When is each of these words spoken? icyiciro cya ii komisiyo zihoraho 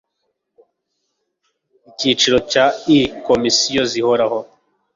icyiciro 1.89 2.37
cya 2.51 2.65
ii 2.95 3.03
komisiyo 3.27 3.81
zihoraho 3.91 4.39